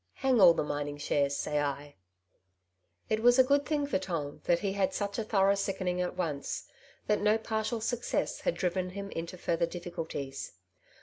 [0.15, 1.93] Hang all the mining shares, say 1.^'
[3.07, 6.17] It was a good thing for Tom that he had such a thorough sickening at
[6.17, 6.67] once—
[7.05, 10.53] that no partial success had driven him into further difficulties.